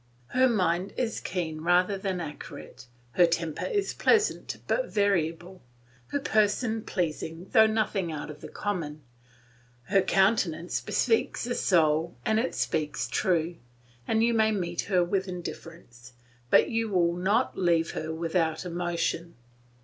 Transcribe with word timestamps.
Her 0.29 0.49
mind 0.49 0.93
is 0.97 1.19
keen 1.19 1.61
rather 1.61 1.95
than 1.95 2.19
accurate, 2.19 2.87
her 3.11 3.27
temper 3.27 3.67
is 3.67 3.93
pleasant 3.93 4.57
but 4.65 4.89
variable, 4.89 5.61
her 6.07 6.19
person 6.19 6.81
pleasing 6.81 7.49
though 7.51 7.67
nothing 7.67 8.11
out 8.11 8.31
of 8.31 8.41
the 8.41 8.47
common, 8.47 9.03
her 9.83 10.01
countenance 10.01 10.81
bespeaks 10.81 11.45
a 11.45 11.53
soul 11.53 12.17
and 12.25 12.39
it 12.39 12.55
speaks 12.55 13.07
true; 13.07 13.57
you 14.09 14.33
may 14.33 14.51
meet 14.51 14.81
her 14.89 15.03
with 15.03 15.27
indifference, 15.27 16.13
but 16.49 16.67
you 16.71 16.89
will 16.89 17.13
not 17.15 17.55
leave 17.55 17.91
her 17.91 18.11
without 18.11 18.65
emotion. 18.65 19.35